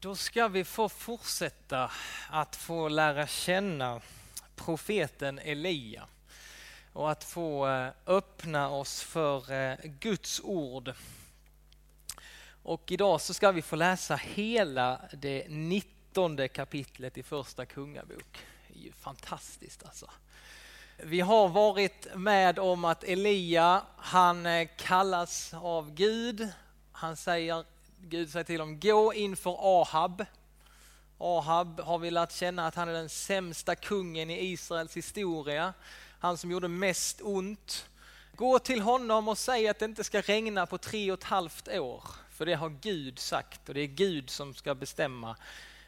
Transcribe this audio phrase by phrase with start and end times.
[0.00, 1.90] Då ska vi få fortsätta
[2.30, 4.00] att få lära känna
[4.56, 6.06] profeten Elia
[6.92, 10.92] och att få eh, öppna oss för eh, Guds ord.
[12.62, 18.38] Och idag så ska vi få läsa hela det 19 kapitlet i första kungabok.
[18.68, 20.10] Det är ju fantastiskt alltså.
[20.96, 26.48] Vi har varit med om att Elia, han eh, kallas av Gud.
[26.92, 27.64] Han säger
[28.02, 30.24] Gud säger till dem, gå inför Ahab.
[31.18, 35.74] Ahab har vi lärt känna att han är den sämsta kungen i Israels historia.
[36.18, 37.86] Han som gjorde mest ont.
[38.36, 41.68] Gå till honom och säg att det inte ska regna på tre och ett halvt
[41.68, 42.04] år.
[42.30, 45.36] För det har Gud sagt och det är Gud som ska bestämma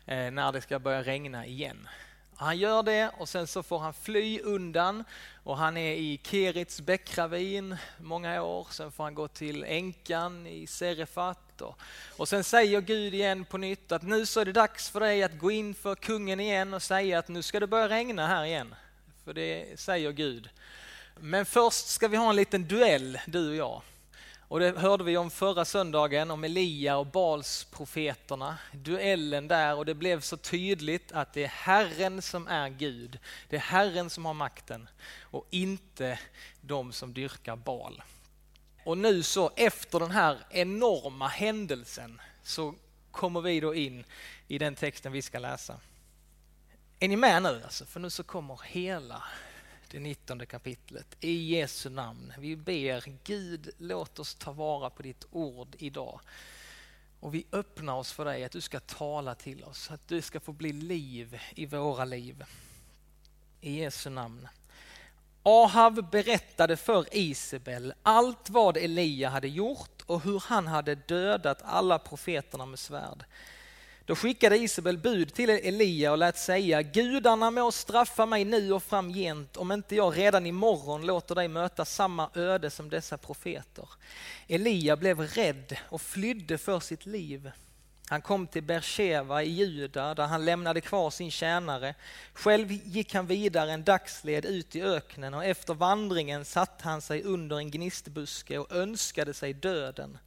[0.07, 1.89] eh, när det ska börja regna igen.
[2.37, 5.05] Han gör det och sen så får han fly undan
[5.45, 8.67] och han är i Kerits bäckravin många år.
[8.71, 11.79] Sen får han gå till änkan i Serefat och,
[12.17, 15.23] och sen säger Gud igen på nytt att nu så är det dags för dig
[15.23, 18.45] att gå in för kungen igen och säga att nu ska det börja regna här
[18.45, 18.75] igen.
[19.25, 20.49] För det säger Gud.
[21.21, 23.83] Men först ska vi ha en liten duell du och jag.
[24.51, 28.59] Och det hörde vi om förra söndagen, om Elia och Bals profeterna.
[28.73, 33.19] Duellen där och det blev så tydligt att det är Herren som är Gud.
[33.49, 34.89] Det är Herren som har makten
[35.21, 36.19] och inte
[36.61, 38.03] de som dyrkar Bal.
[38.85, 42.75] Och nu så efter den här enorma händelsen så
[43.11, 44.05] kommer vi då in
[44.49, 45.81] i den texten vi ska läsa.
[46.99, 47.85] Är ni med nu alltså?
[47.85, 49.23] För nu så kommer hela
[49.91, 51.17] det 19 kapitlet.
[51.21, 52.33] I Jesu namn.
[52.39, 56.21] Vi ber Gud, låt oss ta vara på ditt ord idag.
[57.21, 60.41] Och vi öppnar oss för dig, att du ska tala till oss, att du ska
[60.41, 62.45] få bli liv i våra liv.
[63.61, 64.49] I Jesu namn.
[65.43, 71.99] Ahav berättade för Isabel allt vad Elia hade gjort och hur han hade dödat alla
[71.99, 73.25] profeterna med svärd.
[74.05, 78.83] Då skickade Isabel bud till Elia och lät säga, gudarna må straffa mig nu och
[78.83, 83.89] framgent om inte jag redan imorgon låter dig möta samma öde som dessa profeter.
[84.49, 87.51] Elia blev rädd och flydde för sitt liv.
[88.11, 91.95] Han kom till Bersheva i Juda där han lämnade kvar sin tjänare.
[92.35, 97.23] Själv gick han vidare en dagsled ut i öknen och efter vandringen satte han sig
[97.23, 100.19] under en gnistbuske och önskade sig döden.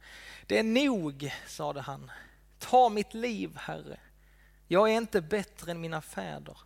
[0.46, 2.10] Det är nog, sade han.
[2.58, 3.96] Ta mitt liv, Herre.
[4.68, 6.56] Jag är inte bättre än mina fäder.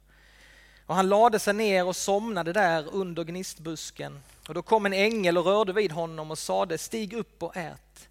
[0.86, 4.20] Och han lade sig ner och somnade där under gnistbusken.
[4.48, 8.08] Och då kom en ängel och rörde vid honom och sade, stig upp och ät.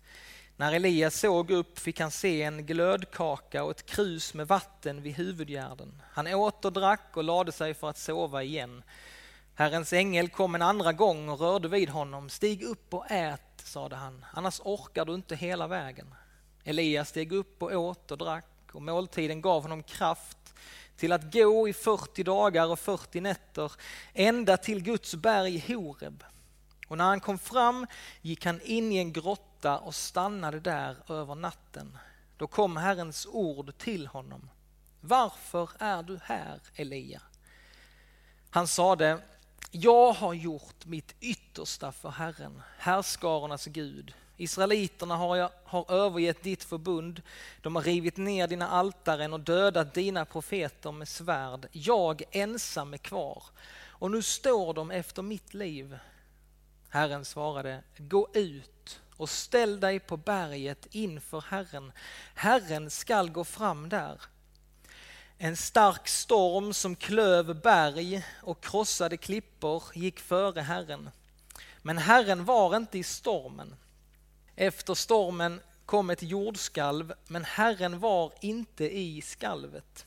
[0.60, 5.16] När Elias såg upp fick han se en glödkaka och ett krus med vatten vid
[5.16, 6.02] huvudgärden.
[6.12, 8.84] Han åt och drack och lade sig för att sova igen.
[9.56, 12.30] Herrens ängel kom en andra gång och rörde vid honom.
[12.30, 16.16] Stig upp och ät, sade han, annars orkar du inte hela vägen.
[16.64, 20.54] Elias steg upp och åt och drack och måltiden gav honom kraft
[20.96, 23.72] till att gå i 40 dagar och 40 nätter
[24.14, 26.24] ända till Guds berg Horeb.
[26.88, 27.88] Och när han kom fram
[28.22, 31.98] gick han in i en grotta och stannade där över natten.
[32.38, 34.50] Då kom Herrens ord till honom.
[35.02, 37.22] Varför är du här, Elia?
[38.50, 39.22] Han sade,
[39.72, 44.14] jag har gjort mitt yttersta för Herren, härskarornas Gud.
[44.38, 47.22] Israeliterna har, har övergett ditt förbund,
[47.62, 51.68] de har rivit ner dina altaren och dödat dina profeter med svärd.
[51.72, 53.44] Jag ensam är kvar
[54.00, 55.98] och nu står de efter mitt liv.
[56.90, 61.92] Herren svarade, gå ut och ställ dig på berget inför Herren.
[62.34, 64.22] Herren skall gå fram där.
[65.38, 71.10] En stark storm som klöv berg och krossade klippor gick före Herren.
[71.82, 73.76] Men Herren var inte i stormen.
[74.56, 80.06] Efter stormen kom ett jordskalv, men Herren var inte i skalvet.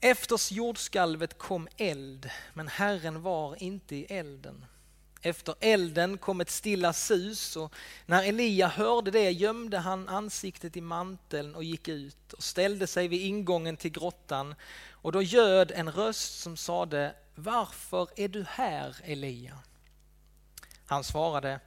[0.00, 4.64] Efter jordskalvet kom eld, men Herren var inte i elden.
[5.22, 7.74] Efter elden kom ett stilla sus och
[8.06, 13.08] när Elia hörde det gömde han ansiktet i manteln och gick ut och ställde sig
[13.08, 14.54] vid ingången till grottan
[14.90, 19.58] och då göd en röst som sade Varför är du här Elia?
[20.86, 21.60] Han svarade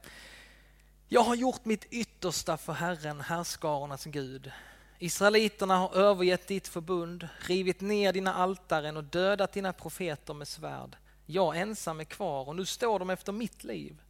[1.12, 4.52] jag har gjort mitt yttersta för Herren, härskarornas Gud.
[4.98, 10.96] Israeliterna har övergett ditt förbund, rivit ner dina altaren och dödat dina profeter med svärd.
[11.32, 14.02] Jag ensam är kvar och nu står de efter mitt liv.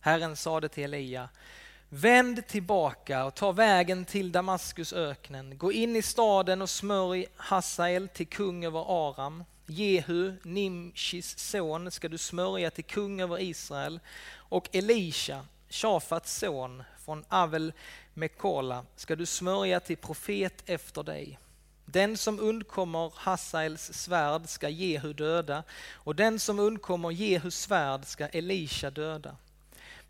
[0.00, 1.28] Herren sade till Elia,
[1.88, 5.58] vänd tillbaka och ta vägen till Damaskus öknen.
[5.58, 9.44] Gå in i staden och smörj Hasael till kung över Aram.
[9.66, 14.00] Jehu, Nimshis son, ska du smörja till kung över Israel
[14.34, 17.72] och Elisha, Shafats son från Avel
[18.14, 21.38] Mekola, ska du smörja till profet efter dig.
[21.92, 28.26] Den som undkommer Hasaels svärd ska Jehu döda och den som undkommer Jehus svärd ska
[28.26, 29.36] Elisha döda.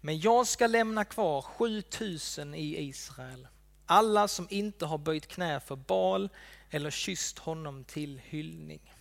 [0.00, 3.48] Men jag ska lämna kvar 7000 i Israel,
[3.86, 6.28] alla som inte har böjt knä för Baal
[6.70, 8.94] eller kysst honom till hyllning.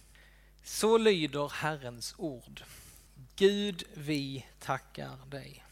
[0.63, 2.63] Så lyder Herrens ord.
[3.35, 5.65] Gud, vi tackar dig.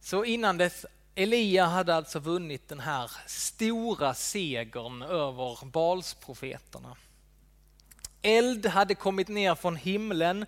[0.00, 0.86] Så innan dess
[1.18, 6.96] Elia hade alltså vunnit den här stora segern över Balsprofeterna.
[8.22, 10.46] Eld hade kommit ner från himlen.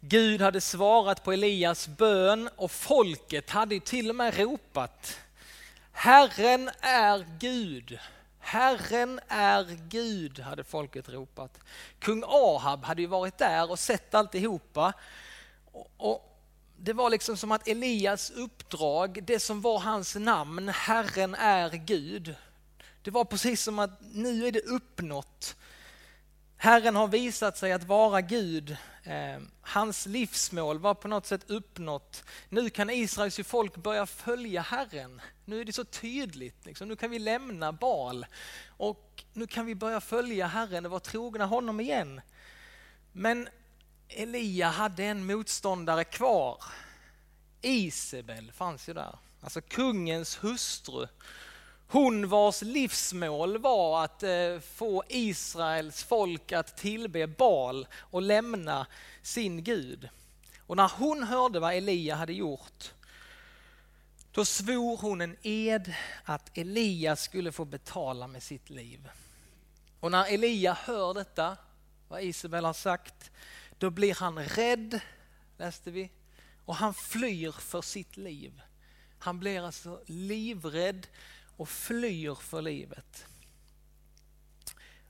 [0.00, 5.18] Gud hade svarat på Elias bön och folket hade till och med ropat
[5.92, 7.98] Herren är Gud.
[8.38, 11.58] Herren är Gud, hade folket ropat.
[11.98, 14.92] Kung Ahab hade ju varit där och sett alltihopa.
[15.96, 16.35] Och
[16.78, 22.34] det var liksom som att Elias uppdrag, det som var hans namn, Herren är Gud.
[23.02, 25.56] Det var precis som att nu är det uppnått.
[26.56, 28.76] Herren har visat sig att vara Gud.
[29.02, 32.24] Eh, hans livsmål var på något sätt uppnått.
[32.48, 35.20] Nu kan Israels folk börja följa Herren.
[35.44, 36.66] Nu är det så tydligt.
[36.66, 36.88] Liksom.
[36.88, 38.26] Nu kan vi lämna Bal
[38.66, 42.20] och nu kan vi börja följa Herren och vara trogna honom igen.
[43.12, 43.48] Men
[44.08, 46.64] Elia hade en motståndare kvar.
[47.62, 51.06] Isabel fanns ju där, alltså kungens hustru.
[51.88, 58.86] Hon vars livsmål var att eh, få Israels folk att tillbe Baal och lämna
[59.22, 60.08] sin Gud.
[60.58, 62.92] Och när hon hörde vad Elia hade gjort,
[64.32, 65.94] då svor hon en ed
[66.24, 69.08] att Elia skulle få betala med sitt liv.
[70.00, 71.56] Och när Elia hör detta,
[72.08, 73.30] vad Isabel har sagt,
[73.78, 75.00] då blir han rädd,
[75.58, 76.10] läste vi,
[76.64, 78.62] och han flyr för sitt liv.
[79.18, 81.06] Han blir alltså livrädd
[81.56, 83.26] och flyr för livet.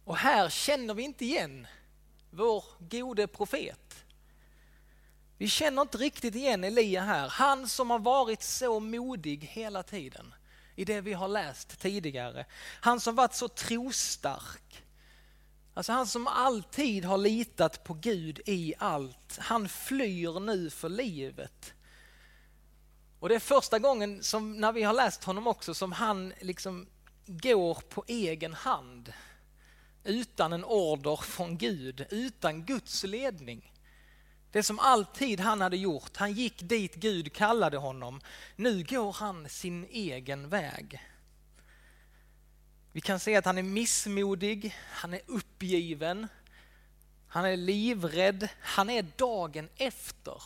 [0.05, 1.67] Och här känner vi inte igen
[2.31, 4.05] vår gode profet.
[5.39, 7.29] Vi känner inte riktigt igen Elia här.
[7.29, 10.35] Han som har varit så modig hela tiden
[10.75, 12.47] i det vi har läst tidigare.
[12.81, 14.86] Han som varit så trostark.
[15.77, 21.75] Alltså han som alltid har litat på Gud i allt, han flyr nu för livet.
[23.21, 26.87] Och det är första gången som, när vi har läst honom också, som han liksom
[27.27, 29.13] går på egen hand.
[30.05, 33.73] Utan en order från Gud, utan Guds ledning.
[34.53, 38.21] Det som alltid han hade gjort, han gick dit Gud kallade honom.
[38.57, 41.01] Nu går han sin egen väg.
[42.97, 46.29] Vi kan se att han är missmodig, han är uppgiven,
[47.29, 50.43] han är livrädd, han är dagen efter.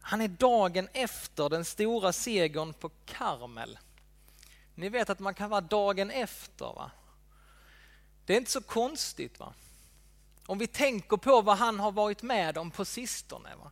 [0.00, 3.78] Han är dagen efter den stora segern på Karmel.
[4.74, 6.66] Ni vet att man kan vara dagen efter.
[6.66, 6.90] va?
[8.26, 9.38] Det är inte så konstigt.
[9.38, 9.54] va?
[10.46, 13.56] Om vi tänker på vad han har varit med om på sistone.
[13.56, 13.70] Va?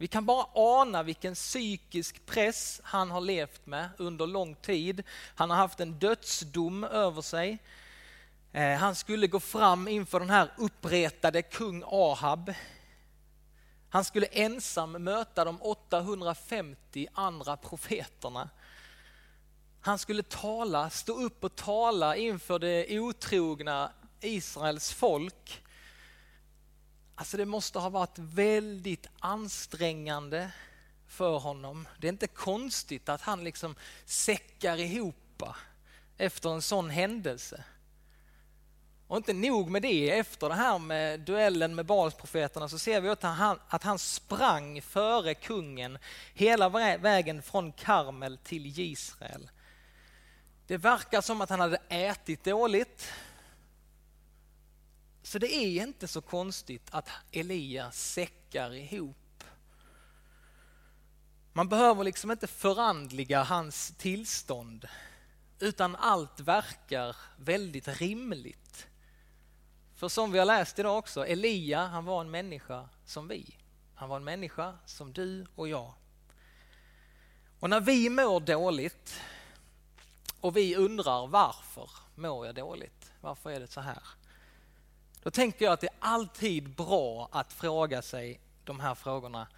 [0.00, 5.02] Vi kan bara ana vilken psykisk press han har levt med under lång tid.
[5.34, 7.58] Han har haft en dödsdom över sig.
[8.52, 12.54] Eh, han skulle gå fram inför den här uppretade kung Ahab.
[13.90, 18.48] Han skulle ensam möta de 850 andra profeterna.
[19.80, 25.62] Han skulle tala, stå upp och tala inför det otrogna Israels folk.
[27.18, 30.50] Alltså det måste ha varit väldigt ansträngande
[31.06, 31.88] för honom.
[31.98, 35.42] Det är inte konstigt att han liksom säckar ihop
[36.16, 37.64] efter en sån händelse.
[39.06, 43.08] Och inte nog med det, efter det här med duellen med Balsprofeterna så ser vi
[43.08, 45.98] att han, att han sprang före kungen
[46.34, 49.50] hela vägen från Karmel till Israel.
[50.66, 53.12] Det verkar som att han hade ätit dåligt,
[55.28, 59.44] så det är inte så konstigt att Elia säckar ihop.
[61.52, 64.88] Man behöver liksom inte förandliga hans tillstånd
[65.58, 68.86] utan allt verkar väldigt rimligt.
[69.94, 73.56] För som vi har läst idag också, Elia han var en människa som vi.
[73.94, 75.92] Han var en människa som du och jag.
[77.60, 79.20] Och när vi mår dåligt
[80.40, 83.12] och vi undrar varför mår jag dåligt?
[83.20, 84.02] Varför är det så här?
[85.28, 89.48] Då tänker jag att det är alltid bra att fråga sig de här frågorna.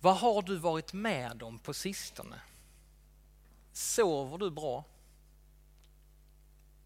[0.00, 2.40] Vad har du varit med om på sistone?
[3.72, 4.84] Sover du bra?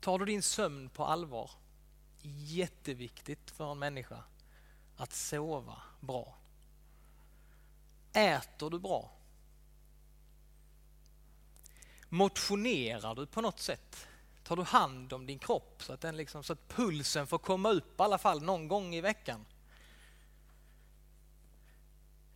[0.01, 1.51] Tar du din sömn på allvar?
[2.47, 4.25] Jätteviktigt för en människa
[4.97, 6.35] att sova bra.
[8.13, 9.11] Äter du bra?
[12.09, 14.07] Motionerar du på något sätt?
[14.45, 17.71] Tar du hand om din kropp så att, den liksom, så att pulsen får komma
[17.71, 19.45] upp i alla fall någon gång i veckan?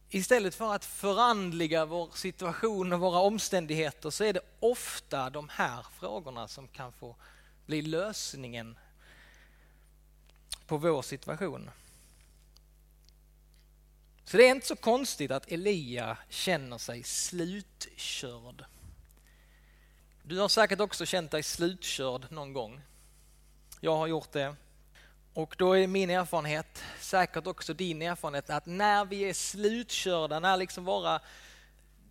[0.08, 5.86] Istället för att förandliga vår situation och våra omständigheter så är det ofta de här
[5.98, 7.16] frågorna som kan få
[7.66, 8.78] bli lösningen
[10.66, 11.70] på vår situation.
[14.24, 18.64] Så det är inte så konstigt att Elia känner sig slutkörd.
[20.28, 22.80] Du har säkert också känt dig slutkörd någon gång.
[23.80, 24.56] Jag har gjort det.
[25.34, 30.56] Och då är min erfarenhet, säkert också din erfarenhet, att när vi är slutkörda, när
[30.56, 31.20] liksom våra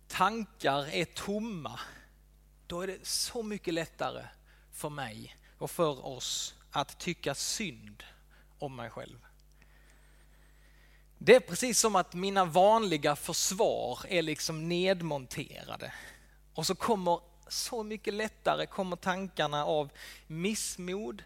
[0.08, 1.80] tankar är tomma,
[2.66, 4.24] då är det så mycket lättare
[4.72, 8.02] för mig och för oss att tycka synd
[8.58, 9.18] om mig själv.
[11.18, 15.92] Det är precis som att mina vanliga försvar är liksom nedmonterade.
[16.54, 19.90] Och så kommer så mycket lättare kommer tankarna av
[20.26, 21.22] missmod,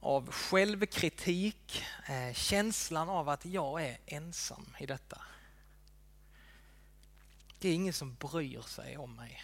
[0.00, 5.22] av självkritik, eh, känslan av att jag är ensam i detta.
[7.58, 9.42] Det är ingen som bryr sig om mig.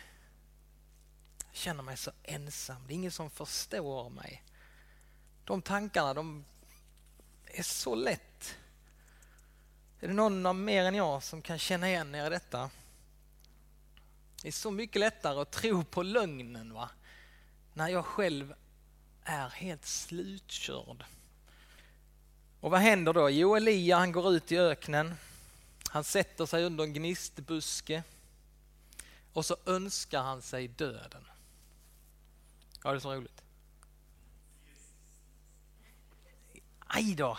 [1.46, 4.42] Jag känner mig så ensam, det är ingen som förstår mig.
[5.44, 6.44] De tankarna de
[7.46, 8.56] är så lätt.
[10.00, 12.70] Är det någon av mer än jag som kan känna igen er i detta?
[14.42, 16.90] Det är så mycket lättare att tro på lögnen va?
[17.74, 18.54] när jag själv
[19.22, 21.04] är helt slutkörd.
[22.60, 23.30] Och vad händer då?
[23.30, 25.14] Jo, Elia han går ut i öknen.
[25.88, 28.02] Han sätter sig under en gnistbuske
[29.32, 31.24] och så önskar han sig döden.
[32.84, 33.42] Ja, det är så roligt.
[36.78, 37.38] Aj då!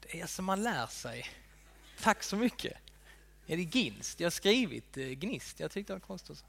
[0.00, 1.30] Det är som man lär sig.
[2.00, 2.76] Tack så mycket.
[3.46, 4.20] Är det ginst?
[4.20, 5.60] Jag har skrivit eh, gnist.
[5.60, 6.44] Jag tyckte det var konstigt.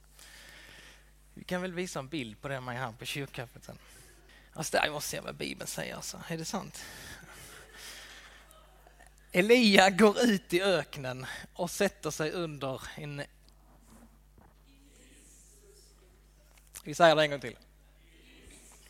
[1.33, 3.77] Vi kan väl visa en bild på det man här på kyrkkaffet sen.
[4.53, 5.95] Alltså, jag måste se vad Bibeln säger.
[5.95, 6.21] Alltså.
[6.27, 6.85] Är det sant?
[9.31, 13.23] Elia går ut i öknen och sätter sig under en...
[16.83, 17.57] Vi säger det en gång till.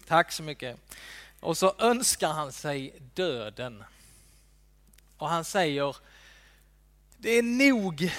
[0.07, 0.79] Tack så mycket.
[1.39, 3.83] Och så önskar han sig döden.
[5.17, 5.95] Och han säger,
[7.23, 8.11] det är nog.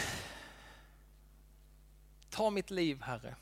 [2.31, 3.37] Ta mitt liv, Herre.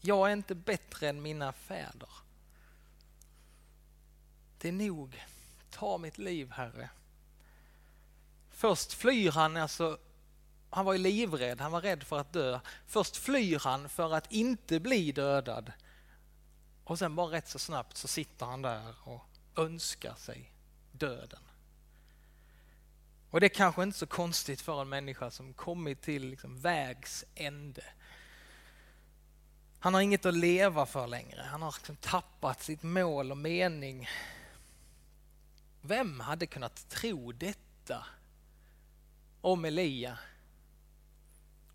[0.00, 2.08] Jag är inte bättre än mina fäder.
[4.58, 5.24] Det är nog.
[5.70, 6.90] Ta mitt liv, Herre.
[8.50, 9.98] Först flyr han, alltså,
[10.70, 12.60] han var ju livrädd, han var rädd för att dö.
[12.86, 15.72] Först flyr han för att inte bli dödad.
[16.84, 19.22] Och sen bara rätt så snabbt så sitter han där och
[19.56, 20.52] önskar sig
[20.92, 21.43] döden.
[23.34, 27.24] Och det är kanske inte så konstigt för en människa som kommit till liksom vägs
[27.34, 27.84] ände.
[29.78, 31.42] Han har inget att leva för längre.
[31.42, 34.08] Han har liksom tappat sitt mål och mening.
[35.80, 38.06] Vem hade kunnat tro detta
[39.40, 40.18] om Elia?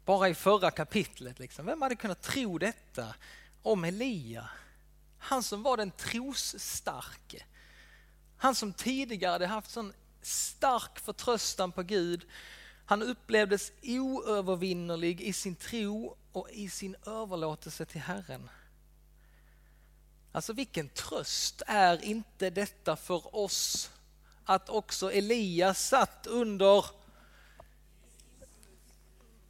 [0.06, 1.40] Bara i förra kapitlet.
[1.40, 1.66] Liksom.
[1.66, 3.16] Vem hade kunnat tro detta
[3.64, 4.50] om Elia?
[5.18, 7.44] Han som var den trosstarke.
[8.38, 12.26] Han som tidigare hade haft sån stark förtröstan på Gud.
[12.86, 18.50] Han upplevdes oövervinnerlig i sin tro och i sin överlåtelse till Herren.
[20.32, 23.92] Alltså vilken tröst är inte detta för oss
[24.46, 26.86] att också Elias satt under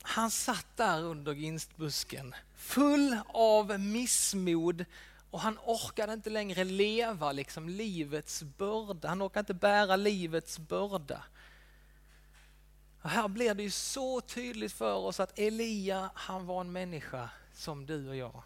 [0.01, 4.85] han satt där under ginstbusken full av missmod
[5.31, 9.07] och han orkade inte längre leva liksom livets börda.
[9.07, 11.23] Han orkade inte bära livets börda.
[13.01, 17.29] Och här blir det ju så tydligt för oss att Elia, han var en människa
[17.53, 18.43] som du och jag.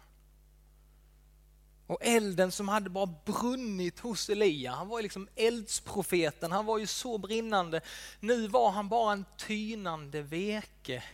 [1.86, 6.78] Och elden som hade bara brunnit hos Elia, han var ju liksom eldsprofeten, han var
[6.78, 7.80] ju så brinnande.
[8.20, 11.04] Nu var han bara en tynande veke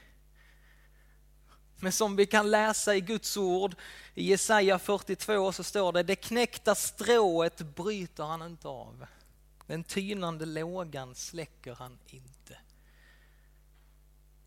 [1.80, 3.74] men som vi kan läsa i Guds ord,
[4.14, 9.06] i Jesaja 42 så står det, det knäckta strået bryter han inte av.
[9.66, 12.58] Den tynande lågan släcker han inte.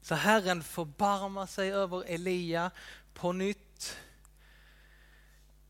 [0.01, 2.71] Så Herren förbarmar sig över Elia
[3.13, 3.97] på nytt.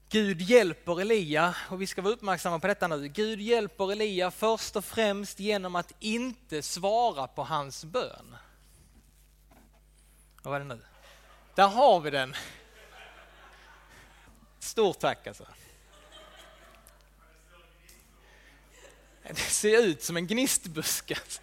[0.09, 3.07] Gud hjälper Elia, och vi ska vara uppmärksamma på detta nu.
[3.07, 8.35] Gud hjälper Elia först och främst genom att inte svara på hans bön.
[10.43, 10.81] Vad var det nu?
[11.55, 12.35] Där har vi den.
[14.59, 15.45] Stort tack alltså.
[19.27, 21.15] Det ser ut som en gnistbuske.
[21.15, 21.41] Alltså.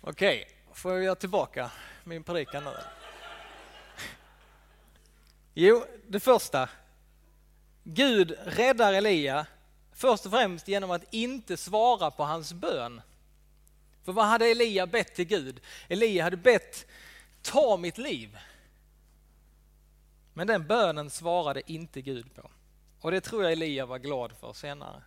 [0.00, 1.70] Okej, får jag göra tillbaka
[2.04, 2.70] min predikan nu?
[5.54, 6.68] Jo, det första.
[7.84, 9.46] Gud räddar Elia
[9.92, 13.00] först och främst genom att inte svara på hans bön.
[14.04, 15.60] För vad hade Elia bett till Gud?
[15.88, 16.86] Elia hade bett,
[17.50, 18.38] ta mitt liv.
[20.32, 22.50] Men den bönen svarade inte Gud på.
[23.00, 25.02] Och det tror jag Elia var glad för senare.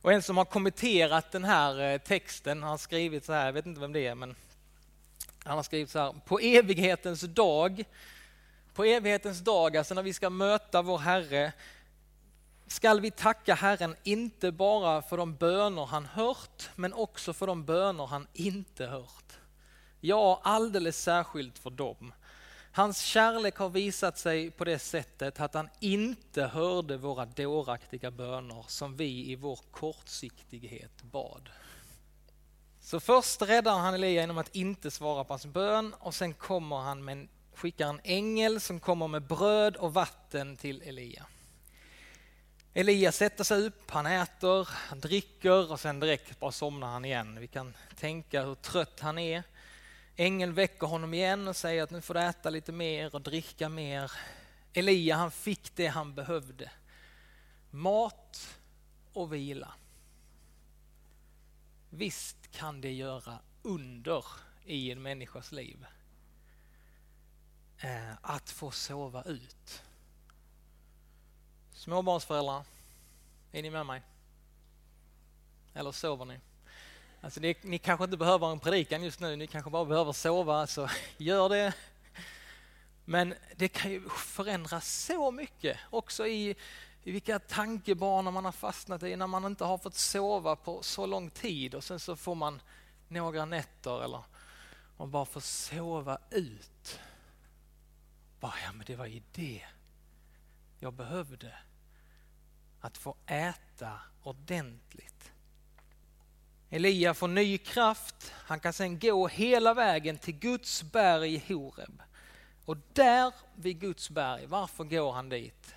[0.00, 3.66] Och en som har kommenterat den här eh, texten har skrivit så här, jag vet
[3.66, 4.36] inte vem det är, men
[5.44, 7.84] han har skrivit så här, på evighetens dag,
[8.74, 11.52] på evighetens dag, alltså när vi ska möta vår Herre,
[12.66, 17.64] skall vi tacka Herren inte bara för de böner han hört, men också för de
[17.64, 19.25] böner han inte hört.
[20.06, 22.12] Ja, alldeles särskilt för dem.
[22.72, 28.64] Hans kärlek har visat sig på det sättet att han inte hörde våra dåraktiga böner
[28.68, 31.48] som vi i vår kortsiktighet bad.
[32.80, 36.76] Så först räddar han Elia genom att inte svara på hans bön och sen kommer
[36.76, 41.26] han med, skickar en ängel som kommer med bröd och vatten till Elia.
[42.74, 47.40] Elia sätter sig upp, han äter, han dricker och sen direkt bara somnar han igen.
[47.40, 49.42] Vi kan tänka hur trött han är.
[50.16, 53.68] Ängeln väcker honom igen och säger att nu får du äta lite mer och dricka
[53.68, 54.12] mer.
[54.72, 56.70] Elia han fick det han behövde.
[57.70, 58.58] Mat
[59.12, 59.74] och vila.
[61.90, 64.24] Visst kan det göra under
[64.64, 65.86] i en människas liv.
[67.78, 69.82] Eh, att få sova ut.
[71.72, 72.64] Småbarnsföräldrar,
[73.52, 74.02] är ni med mig?
[75.74, 76.40] Eller sover ni?
[77.26, 80.66] Alltså ni, ni kanske inte behöver en predikan just nu, ni kanske bara behöver sova,
[80.66, 81.74] så gör det.
[83.04, 86.56] Men det kan ju förändra så mycket också i,
[87.02, 91.06] i vilka tankebanor man har fastnat i när man inte har fått sova på så
[91.06, 92.60] lång tid och sen så får man
[93.08, 94.22] några nätter eller
[94.96, 97.00] man bara får sova ut.
[98.40, 99.62] Bara, ja, men det var ju det
[100.78, 101.54] jag behövde.
[102.80, 105.32] Att få äta ordentligt.
[106.70, 108.32] Elia får ny kraft.
[108.34, 112.02] Han kan sedan gå hela vägen till Guds berg Horeb.
[112.64, 115.74] Och där vid Guds berg, varför går han dit?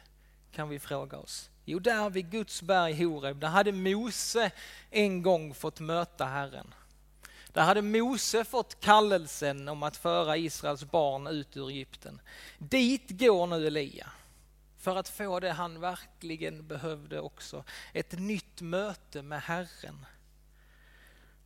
[0.52, 1.50] Kan vi fråga oss.
[1.66, 4.52] Jo, där vid Guds berg Horeb, där hade Mose
[4.90, 6.74] en gång fått möta Herren.
[7.54, 12.22] Där hade Mose fått kallelsen om att föra Israels barn ut ur Egypten.
[12.58, 14.12] Dit går nu Elia
[14.78, 17.64] för att få det han verkligen behövde också.
[17.94, 20.06] Ett nytt möte med Herren.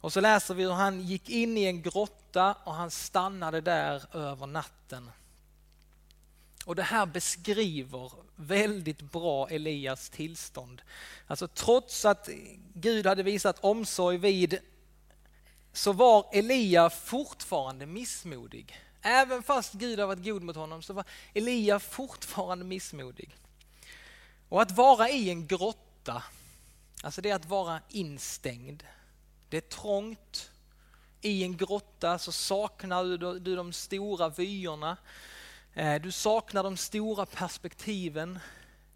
[0.03, 4.15] Och så läser vi hur han gick in i en grotta och han stannade där
[4.15, 5.11] över natten.
[6.65, 10.81] Och det här beskriver väldigt bra Elias tillstånd.
[11.27, 12.29] Alltså trots att
[12.73, 14.59] Gud hade visat omsorg vid
[15.73, 18.79] så var Elia fortfarande missmodig.
[19.01, 23.35] Även fast Gud har varit god mot honom så var Elia fortfarande missmodig.
[24.49, 26.23] Och att vara i en grotta,
[27.03, 28.83] alltså det är att vara instängd.
[29.53, 30.51] Det är trångt.
[31.21, 34.97] I en grotta så saknar du, du de stora vyerna.
[35.73, 38.39] Eh, du saknar de stora perspektiven.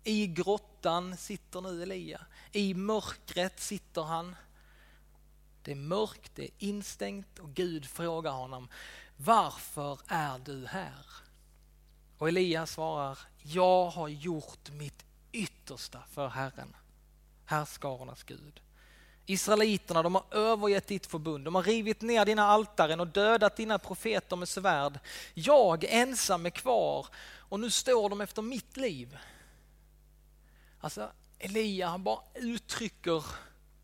[0.04, 2.26] I grottan sitter nu Elia.
[2.52, 4.36] I mörkret sitter han.
[5.62, 8.70] Det är mörkt, det är instängt och Gud frågar honom,
[9.18, 11.06] varför är du här?
[12.18, 16.76] Och Elia svarar, jag har gjort mitt yttersta för Herren,
[17.46, 18.62] härskarornas Gud.
[19.30, 23.80] Israeliterna de har övergett ditt förbund, de har rivit ner dina altaren och dödat dina
[23.80, 25.00] profeter med svärd.
[25.34, 27.08] Jag ensam är kvar
[27.50, 29.18] och nu står de efter mitt liv.
[30.80, 33.26] Alltså Elia han bara uttrycker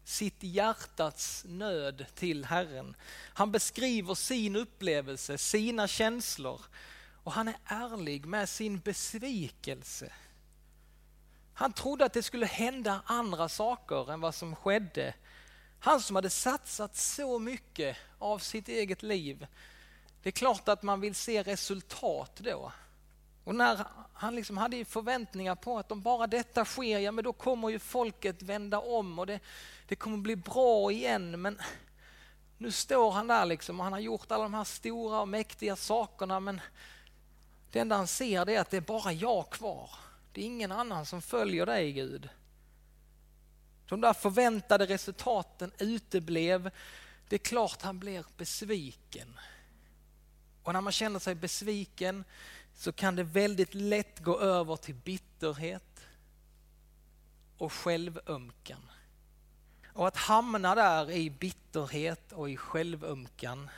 [0.04, 2.96] sitt hjärtats nöd till Herren.
[3.34, 6.62] Han beskriver sin upplevelse, sina känslor
[7.24, 10.14] och han är ärlig med sin besvikelse.
[11.54, 15.14] Han trodde att det skulle hända andra saker än vad som skedde
[15.86, 19.48] han som hade satsat så mycket av sitt eget liv.
[20.22, 22.72] Det är klart att man vill se resultat då.
[23.44, 27.34] Och när han liksom hade förväntningar på att om bara detta sker, ja men då
[27.34, 29.40] kommer ju folket vända om och det,
[29.88, 31.42] det kommer bli bra igen.
[31.42, 31.62] Men
[32.58, 35.76] nu står han där liksom och han har gjort alla de här stora och mäktiga
[35.76, 36.62] sakerna men
[37.72, 39.90] det enda han ser det är att det är bara jag kvar.
[40.32, 42.30] Det är ingen annan som följer dig Gud.
[43.88, 46.72] De där förväntade resultaten uteblev.
[47.30, 49.40] Det är klart han blir besviken.
[50.64, 52.24] Och när man känner sig besviken
[52.76, 56.06] så kan det väldigt lätt gå över till bitterhet
[57.58, 58.90] och självömkan.
[59.94, 63.70] Och att hamna där i bitterhet och i självömkan,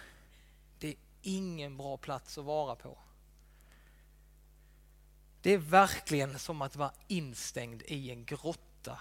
[0.80, 2.98] det är ingen bra plats att vara på.
[5.42, 9.00] Det är verkligen som att vara instängd i en grotta.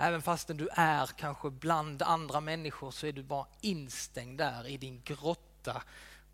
[0.00, 4.76] Även fastän du är kanske bland andra människor så är du bara instängd där i
[4.76, 5.82] din grotta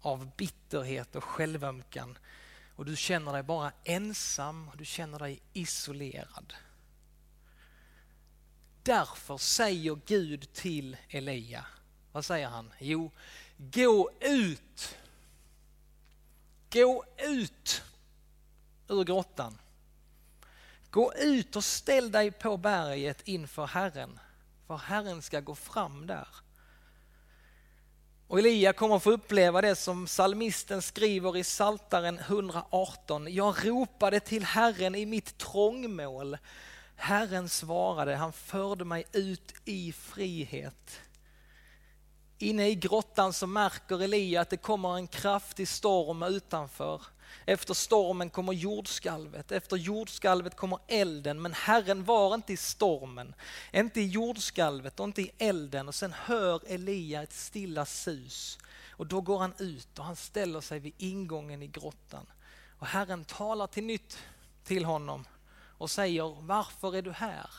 [0.01, 2.19] av bitterhet och självömkan.
[2.77, 6.55] Och du känner dig bara ensam du känner dig isolerad.
[8.83, 11.67] Därför säger Gud till Elia,
[12.13, 12.73] vad säger han?
[12.79, 13.11] Jo,
[13.57, 14.97] gå ut.
[16.71, 17.83] Gå ut
[18.89, 19.59] ur grottan.
[20.95, 24.21] Gå ut och ställ dig på berget inför Herren,
[24.67, 26.29] för Herren ska gå fram där.
[28.29, 33.35] Och Elia kommer få uppleva det som salmisten skriver i Saltaren 118.
[33.35, 36.39] Jag ropade till Herren i mitt trångmål.
[36.97, 41.01] Herren svarade, han förde mig ut i frihet.
[42.39, 47.03] Inne i grottan så märker Elia att det kommer en kraftig storm utanför.
[47.47, 53.35] Efter stormen kommer jordskalvet, efter jordskalvet kommer elden, men Herren var inte i stormen,
[53.73, 55.89] inte i jordskalvet och inte i elden.
[55.89, 58.59] Och sen hör Elia ett stilla sus
[58.91, 62.27] och då går han ut och han ställer sig vid ingången i grottan.
[62.79, 64.19] Och Herren talar till nytt
[64.65, 65.25] till honom
[65.79, 67.51] och säger, varför är du här?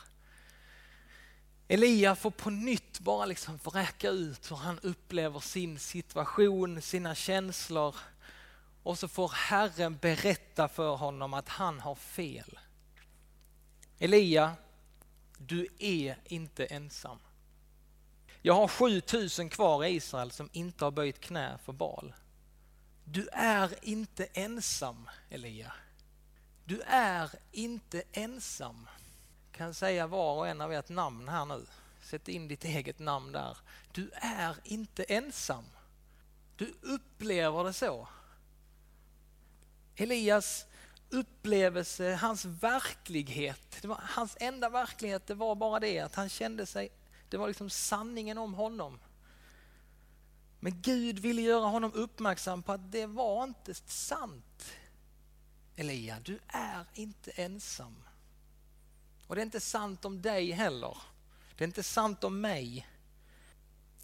[1.68, 7.96] Elia får på nytt bara liksom vräka ut hur han upplever sin situation, sina känslor
[8.86, 12.58] och så får Herren berätta för honom att han har fel.
[13.98, 14.56] Elia,
[15.38, 17.18] du är inte ensam.
[18.42, 22.14] Jag har 7000 kvar i Israel som inte har böjt knä för Baal.
[23.04, 25.72] Du är inte ensam, Elia.
[26.64, 28.88] Du är inte ensam.
[29.50, 31.66] Jag kan säga var och en av ert namn här nu.
[32.02, 33.56] Sätt in ditt eget namn där.
[33.92, 35.64] Du är inte ensam.
[36.56, 38.08] Du upplever det så.
[39.96, 40.66] Elias
[41.10, 46.66] upplevelse, hans verklighet, det var, hans enda verklighet det var bara det att han kände
[46.66, 46.88] sig,
[47.28, 48.98] det var liksom sanningen om honom.
[50.60, 54.72] Men Gud ville göra honom uppmärksam på att det var inte sant.
[55.76, 58.02] Elia, du är inte ensam.
[59.26, 60.98] Och det är inte sant om dig heller.
[61.56, 62.88] Det är inte sant om mig.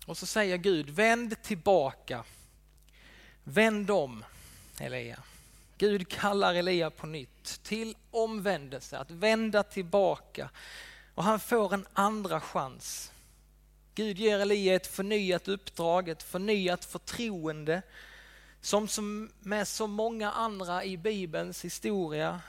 [0.07, 2.25] Och så säger Gud, vänd tillbaka.
[3.45, 4.25] Vänd om,
[4.79, 5.23] Elia.
[5.83, 10.51] Gud kallar Elia på nytt till omvändelse, att vända tillbaka.
[11.14, 13.12] Och han får en andra chans.
[13.95, 17.83] Gud ger Elia ett förnyat uppdrag, ett förnyat förtroende.
[18.61, 22.40] Som med så många andra i Bibelns historia.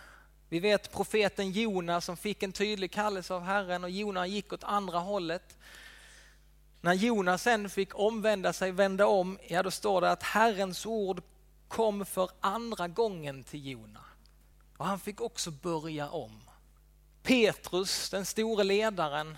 [0.50, 4.64] Vi vet profeten Jona som fick en tydlig kallelse av Herren och Jona gick åt
[4.64, 5.58] andra hållet.
[6.82, 11.22] När Jona sen fick omvända sig, vända om, ja då står det att Herrens ord
[11.74, 14.06] kom för andra gången till Jona.
[14.78, 16.42] Och han fick också börja om.
[17.24, 19.38] Petrus, den store ledaren,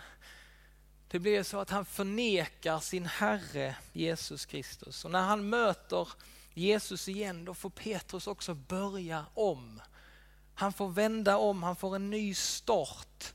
[1.08, 5.06] det blev så att han förnekar sin Herre Jesus Kristus.
[5.06, 6.08] Och när han möter
[6.54, 9.82] Jesus igen, då får Petrus också börja om.
[10.56, 13.34] Han får vända om, han får en ny start.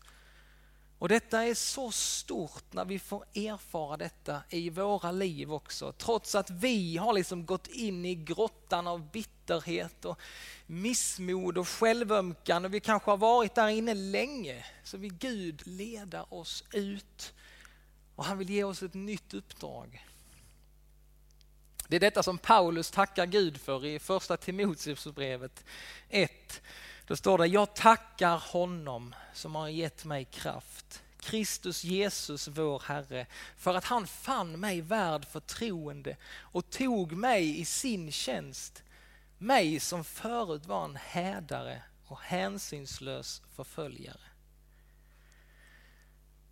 [1.01, 5.93] Och detta är så stort när vi får erfara detta i våra liv också.
[5.93, 10.21] Trots att vi har liksom gått in i grottan av bitterhet och
[10.67, 16.23] missmod och självömkan och vi kanske har varit där inne länge så vill Gud leda
[16.23, 17.33] oss ut
[18.15, 20.07] och han vill ge oss ett nytt uppdrag.
[21.89, 25.65] Det är detta som Paulus tackar Gud för i första Timoteusbrevet
[26.09, 26.63] 1.
[27.11, 33.27] Då står det, jag tackar honom som har gett mig kraft, Kristus Jesus vår Herre,
[33.57, 38.83] för att han fann mig värd förtroende och tog mig i sin tjänst,
[39.39, 44.31] mig som förut var en hädare och hänsynslös förföljare.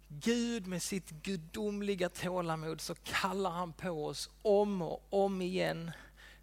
[0.09, 5.91] Gud med sitt gudomliga tålamod så kallar han på oss om och om igen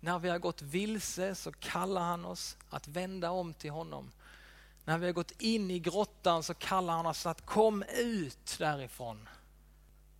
[0.05, 4.11] när vi har gått vilse så kallar han oss att vända om till honom.
[4.83, 9.29] När vi har gått in i grottan så kallar han oss att kom ut därifrån.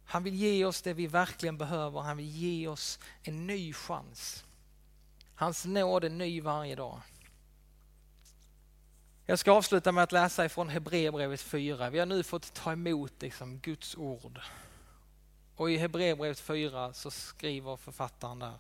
[0.06, 4.44] Han vill ge oss det vi verkligen behöver, han vill ge oss en ny chans.
[5.36, 7.02] Hans nåd är ny varje dag.
[9.26, 11.90] Jag ska avsluta med att läsa ifrån Hebreerbrevet 4.
[11.90, 14.40] Vi har nu fått ta emot liksom Guds ord.
[15.56, 18.60] Och i Hebreerbrevet 4 så skriver författaren där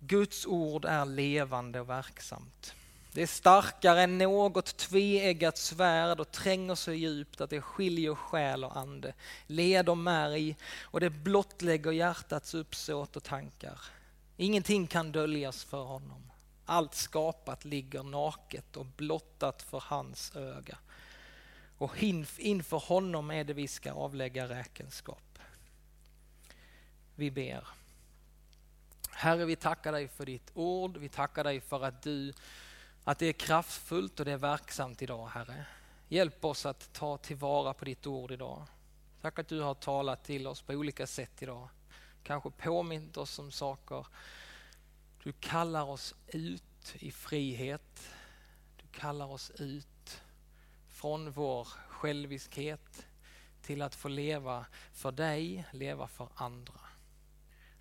[0.00, 2.74] Guds ord är levande och verksamt.
[3.12, 8.64] Det är starkare än något tveeggat svärd och tränger så djupt att det skiljer själ
[8.64, 9.14] och ande,
[9.46, 13.80] led och märg och det blottlägger hjärtats uppsåt och tankar.
[14.36, 16.30] Ingenting kan döljas för honom.
[16.66, 20.78] allt skapat ligger naket och blottat för hans öga.
[21.78, 22.02] Och
[22.38, 25.38] inför honom är det vi ska avlägga räkenskap.
[27.14, 27.64] Vi ber.
[29.20, 30.96] Herre, vi tackar dig för ditt ord.
[30.96, 32.32] Vi tackar dig för att du
[33.04, 35.66] att det är kraftfullt och det är verksamt idag, Herre.
[36.08, 38.62] Hjälp oss att ta tillvara på ditt ord idag.
[39.20, 41.68] Tack att du har talat till oss på olika sätt idag.
[42.22, 44.06] Kanske påmint oss om saker.
[45.22, 48.08] Du kallar oss ut i frihet.
[48.76, 50.22] Du kallar oss ut
[50.88, 53.06] från vår själviskhet
[53.62, 56.87] till att få leva för dig, leva för andra.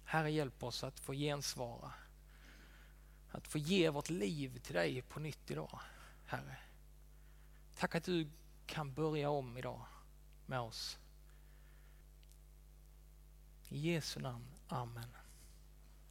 [0.09, 1.93] Herre, hjälp oss att få gensvara.
[3.31, 5.79] Att få ge vårt liv till dig på nytt idag,
[6.25, 6.57] Herre.
[7.75, 8.29] Tack att du
[8.65, 9.85] kan börja om idag
[10.45, 10.99] med oss.
[13.69, 14.47] I Jesu namn.
[14.67, 15.26] Amen.